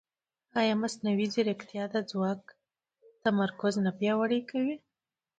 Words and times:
ایا 0.59 0.73
مصنوعي 0.83 1.27
ځیرکتیا 1.33 1.83
د 1.93 1.95
ځواک 2.09 2.41
تمرکز 3.23 3.73
نه 3.85 3.91
پیاوړی 3.99 4.41
کوي؟ 4.49 4.75